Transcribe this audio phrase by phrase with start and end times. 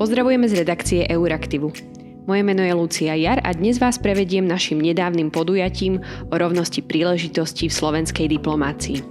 [0.00, 1.76] Pozdravujeme z redakcie Euraktivu.
[2.24, 6.00] Moje meno je Lucia Jar a dnes vás prevediem našim nedávnym podujatím
[6.32, 9.04] o rovnosti príležitostí v slovenskej diplomácii.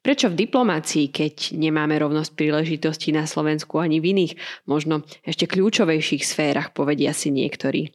[0.00, 4.32] Prečo v diplomácii, keď nemáme rovnosť príležitostí na Slovensku ani v iných,
[4.64, 7.92] možno ešte kľúčovejších sférach, povedia si niektorí.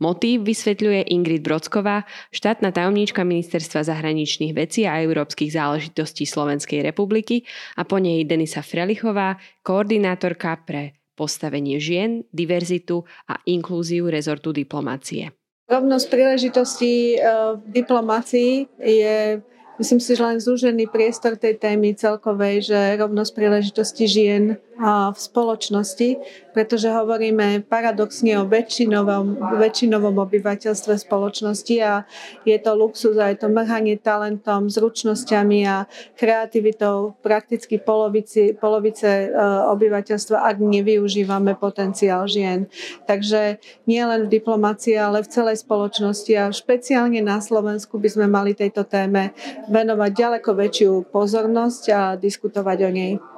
[0.00, 7.44] Motív vysvetľuje Ingrid Brodsková, štátna tajomníčka Ministerstva zahraničných vecí a európskych záležitostí Slovenskej republiky
[7.76, 15.34] a po nej Denisa Frelichová, koordinátorka pre postavenie žien, diverzitu a inklúziu rezortu diplomácie.
[15.66, 17.22] Rovnosť príležitostí eh,
[17.58, 19.42] v diplomácii je
[19.78, 26.18] myslím si, že len zúžený priestor tej témy celkovej, že rovnosť príležitosti žien v spoločnosti,
[26.58, 32.02] pretože hovoríme paradoxne o väčšinovom, väčšinovom obyvateľstve spoločnosti a
[32.42, 35.86] je to luxus a je to mrhanie talentom, zručnosťami a
[36.18, 39.38] kreativitou prakticky polovici, polovice e,
[39.70, 42.66] obyvateľstva, ak nevyužívame potenciál žien.
[43.06, 48.26] Takže nie len v diplomácii, ale v celej spoločnosti a špeciálne na Slovensku by sme
[48.26, 49.30] mali tejto téme
[49.70, 53.37] venovať ďaleko väčšiu pozornosť a diskutovať o nej.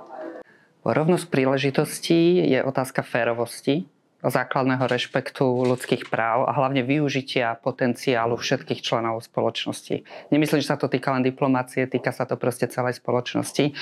[0.80, 3.84] Rovnosť príležitostí je otázka férovosti,
[4.24, 10.04] základného rešpektu ľudských práv a hlavne využitia potenciálu všetkých členov spoločnosti.
[10.28, 13.72] Nemyslím, že sa to týka len diplomácie, týka sa to proste celej spoločnosti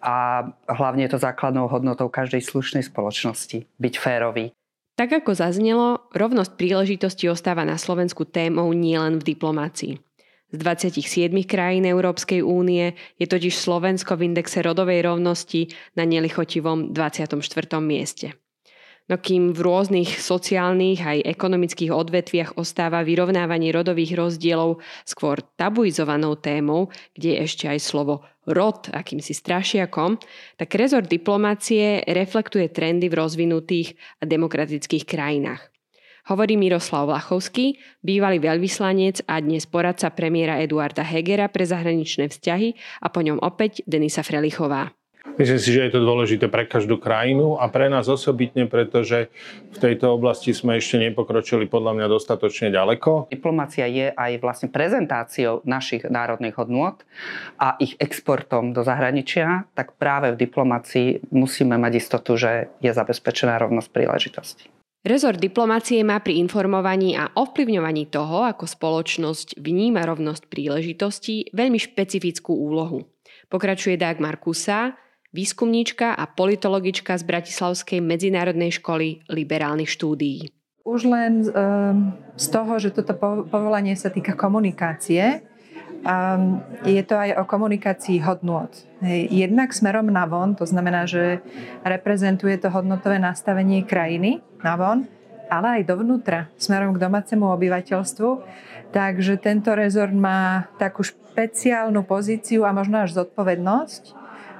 [0.00, 4.56] a hlavne je to základnou hodnotou každej slušnej spoločnosti byť férový.
[4.94, 9.98] Tak ako zaznelo, rovnosť príležitosti ostáva na Slovensku témou nielen v diplomácii.
[10.54, 15.66] Z 27 krajín Európskej únie je totiž Slovensko v indexe rodovej rovnosti
[15.98, 17.42] na nelichotivom 24.
[17.82, 18.38] mieste.
[19.10, 26.86] No kým v rôznych sociálnych aj ekonomických odvetviach ostáva vyrovnávanie rodových rozdielov skôr tabuizovanou témou,
[27.18, 30.22] kde je ešte aj slovo rod akýmsi strašiakom,
[30.54, 35.73] tak rezort diplomácie reflektuje trendy v rozvinutých a demokratických krajinách.
[36.24, 42.72] Hovorí Miroslav Lachovský, bývalý veľvyslanec a dnes poradca premiéra Eduarda Hegera pre zahraničné vzťahy
[43.04, 44.96] a po ňom opäť Denisa Frelichová.
[45.36, 49.28] Myslím si, že je to dôležité pre každú krajinu a pre nás osobitne, pretože
[49.72, 53.28] v tejto oblasti sme ešte nepokročili podľa mňa dostatočne ďaleko.
[53.28, 57.04] Diplomácia je aj vlastne prezentáciou našich národných hodnôt
[57.60, 63.60] a ich exportom do zahraničia, tak práve v diplomácii musíme mať istotu, že je zabezpečená
[63.60, 64.73] rovnosť príležitosti.
[65.04, 72.56] Rezort diplomácie má pri informovaní a ovplyvňovaní toho, ako spoločnosť vníma rovnosť príležitostí, veľmi špecifickú
[72.56, 73.04] úlohu.
[73.52, 74.96] Pokračuje Dagmar Kusa,
[75.36, 80.48] výskumníčka a politologička z Bratislavskej medzinárodnej školy liberálnych štúdií.
[80.88, 83.12] Už len ehm, z toho, že toto
[83.44, 85.44] povolanie sa týka komunikácie,
[86.04, 88.68] Um, je to aj o komunikácii hodnôt.
[89.32, 91.40] Jednak smerom na von, to znamená, že
[91.80, 95.08] reprezentuje to hodnotové nastavenie krajiny na von,
[95.48, 98.30] ale aj dovnútra, smerom k domácemu obyvateľstvu.
[98.92, 104.02] Takže tento rezort má takú špeciálnu pozíciu a možno až zodpovednosť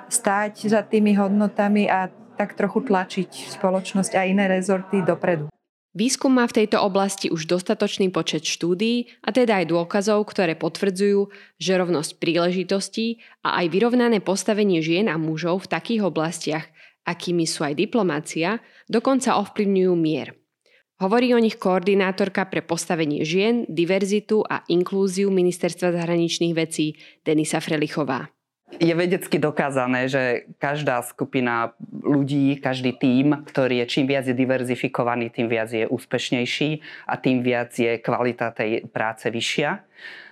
[0.08, 5.52] stáť za tými hodnotami a tak trochu tlačiť spoločnosť a iné rezorty dopredu.
[5.94, 11.30] Výskum má v tejto oblasti už dostatočný počet štúdií a teda aj dôkazov, ktoré potvrdzujú,
[11.62, 16.66] že rovnosť príležitostí a aj vyrovnané postavenie žien a mužov v takých oblastiach,
[17.06, 18.58] akými sú aj diplomácia,
[18.90, 20.34] dokonca ovplyvňujú mier.
[20.98, 28.33] Hovorí o nich koordinátorka pre postavenie žien, diverzitu a inklúziu Ministerstva zahraničných vecí Denisa Frelichová.
[28.82, 35.30] Je vedecky dokázané, že každá skupina ľudí, každý tím, ktorý je čím viac je diverzifikovaný,
[35.30, 36.70] tým viac je úspešnejší
[37.06, 39.82] a tým viac je kvalita tej práce vyššia.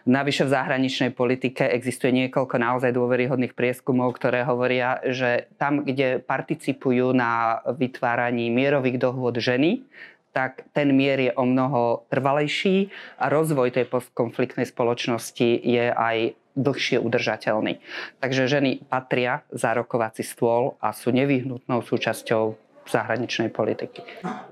[0.02, 7.14] Navyše v zahraničnej politike existuje niekoľko naozaj dôveryhodných prieskumov, ktoré hovoria, že tam, kde participujú
[7.14, 9.86] na vytváraní mierových dohôd ženy,
[10.32, 17.00] tak ten mier je o mnoho trvalejší a rozvoj tej postkonfliktnej spoločnosti je aj dlhšie
[17.00, 17.80] udržateľný.
[18.20, 22.56] Takže ženy patria za rokovací stôl a sú nevyhnutnou súčasťou
[22.86, 24.02] zahraničnej politiky.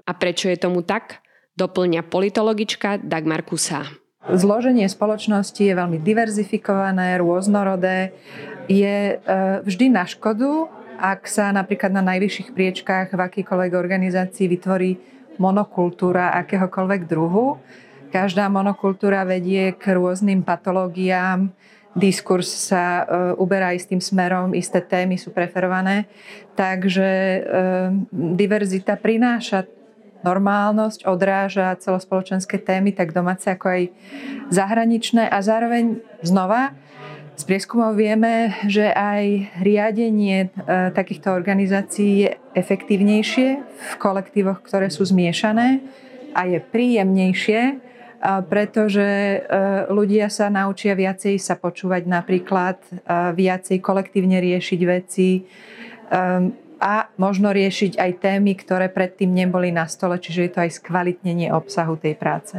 [0.07, 1.21] A prečo je tomu tak?
[1.59, 3.85] Doplňa politologička Dagmar Kusa.
[4.21, 8.13] Zloženie spoločnosti je veľmi diverzifikované, rôznorodé.
[8.69, 9.25] Je e,
[9.65, 10.69] vždy na škodu,
[11.01, 15.01] ak sa napríklad na najvyšších priečkách v akýkoľvek organizácii vytvorí
[15.41, 17.57] monokultúra akéhokoľvek druhu.
[18.13, 21.49] Každá monokultúra vedie k rôznym patológiám,
[21.99, 26.07] diskurs sa uh, uberá istým smerom, isté témy sú preferované.
[26.55, 27.43] Takže uh,
[28.13, 29.67] diverzita prináša
[30.21, 33.83] normálnosť, odráža celospoločenské témy, tak domáce ako aj
[34.53, 36.77] zahraničné a zároveň znova
[37.41, 40.49] Z prieskumov vieme, že aj riadenie e,
[40.93, 45.81] takýchto organizácií je efektívnejšie v kolektívoch, ktoré sú zmiešané
[46.37, 47.81] a je príjemnejšie,
[48.21, 49.39] pretože e,
[49.89, 52.77] ľudia sa naučia viacej sa počúvať napríklad,
[53.33, 55.49] viacej kolektívne riešiť veci
[56.81, 61.53] a možno riešiť aj témy, ktoré predtým neboli na stole, čiže je to aj skvalitnenie
[61.53, 62.57] obsahu tej práce.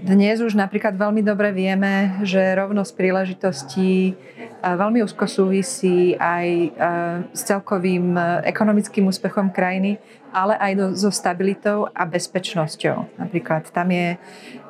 [0.00, 4.16] Dnes už napríklad veľmi dobre vieme, že rovnosť príležitostí
[4.62, 6.48] veľmi úzko súvisí aj
[7.32, 9.98] s celkovým e, ekonomickým úspechom krajiny,
[10.30, 13.18] ale aj so stabilitou a bezpečnosťou.
[13.18, 14.14] Napríklad tam je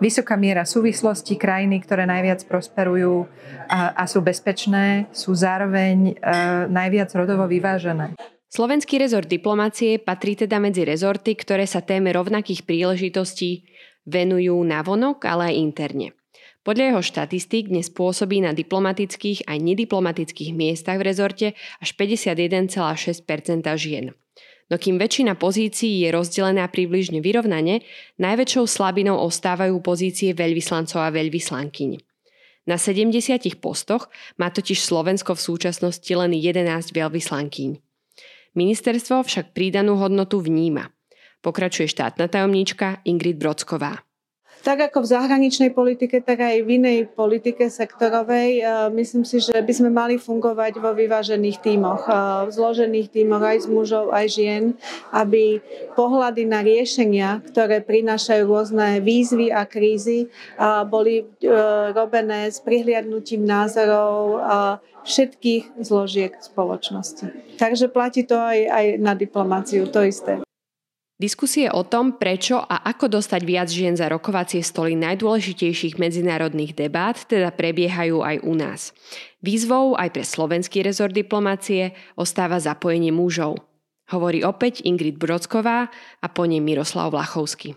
[0.01, 3.29] vysoká miera súvislosti krajiny, ktoré najviac prosperujú
[3.69, 6.33] a, a sú bezpečné, sú zároveň e,
[6.69, 8.17] najviac rodovo vyvážené.
[8.51, 13.63] Slovenský rezort diplomácie patrí teda medzi rezorty, ktoré sa téme rovnakých príležitostí
[14.11, 16.07] venujú navonok, ale aj interne.
[16.61, 21.47] Podľa jeho štatistík dnes pôsobí na diplomatických aj nediplomatických miestach v rezorte
[21.81, 22.85] až 51,6%
[23.81, 24.13] žien.
[24.69, 27.81] No kým väčšina pozícií je rozdelená približne vyrovnane,
[28.21, 31.97] najväčšou slabinou ostávajú pozície veľvyslancov a veľvyslankyň.
[32.69, 37.71] Na 70 postoch má totiž Slovensko v súčasnosti len 11 veľvyslankyň.
[38.53, 40.93] Ministerstvo však prídanú hodnotu vníma.
[41.41, 44.10] Pokračuje štátna tajomníčka Ingrid Brodsková
[44.61, 48.61] tak ako v zahraničnej politike, tak aj v inej politike sektorovej.
[48.93, 52.05] Myslím si, že by sme mali fungovať vo vyvážených tímoch,
[52.47, 54.65] v zložených tímoch aj z mužov, aj žien,
[55.11, 55.65] aby
[55.97, 60.29] pohľady na riešenia, ktoré prinášajú rôzne výzvy a krízy,
[60.91, 61.25] boli e,
[61.97, 64.43] robené s prihliadnutím názorov
[65.05, 67.57] všetkých zložiek spoločnosti.
[67.57, 70.45] Takže platí to aj, aj na diplomáciu, to isté.
[71.21, 77.21] Diskusie o tom, prečo a ako dostať viac žien za rokovacie stoly najdôležitejších medzinárodných debát,
[77.29, 78.97] teda prebiehajú aj u nás.
[79.45, 83.61] Výzvou aj pre slovenský rezort diplomácie ostáva zapojenie mužov.
[84.09, 85.93] Hovorí opäť Ingrid Brodsková
[86.25, 87.77] a po nej Miroslav Vlachovský.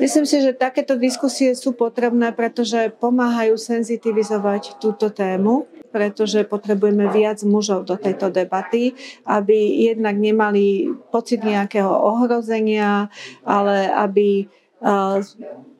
[0.00, 7.42] Myslím si, že takéto diskusie sú potrebné, pretože pomáhajú senzitivizovať túto tému pretože potrebujeme viac
[7.42, 8.94] mužov do tejto debaty,
[9.26, 13.10] aby jednak nemali pocit nejakého ohrozenia,
[13.42, 14.46] ale aby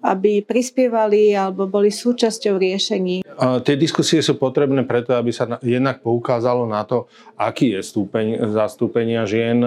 [0.00, 3.22] aby prispievali alebo boli súčasťou riešení.
[3.64, 9.28] Tie diskusie sú potrebné preto, aby sa jednak poukázalo na to, aký je stúpeň zastúpenia
[9.28, 9.60] žien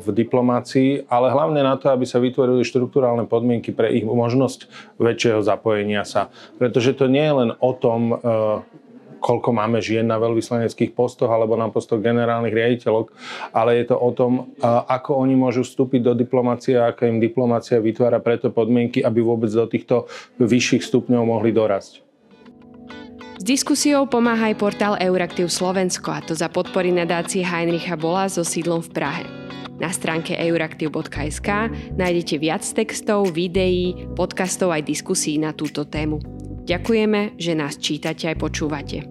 [0.00, 4.68] v diplomácii, ale hlavne na to, aby sa vytvorili štruktúrálne podmienky pre ich možnosť
[5.00, 6.28] väčšieho zapojenia sa.
[6.60, 8.20] Pretože to nie je len o tom,
[9.24, 13.08] koľko máme žien na veľvyslaneckých postoch alebo na postoch generálnych riaditeľov,
[13.56, 17.80] ale je to o tom, ako oni môžu vstúpiť do diplomácie a aká im diplomácia
[17.80, 20.04] vytvára preto podmienky, aby vôbec do týchto
[20.36, 22.04] vyšších stupňov mohli dorasť.
[23.34, 28.44] S diskusiou pomáha aj portál Euraktiv Slovensko a to za podpory nadácie Heinricha Bola so
[28.44, 29.24] sídlom v Prahe.
[29.74, 31.48] Na stránke euraktiv.sk
[31.98, 36.33] nájdete viac textov, videí, podcastov aj diskusí na túto tému.
[36.64, 39.04] Ďakujeme, že nás čítate aj počúvate.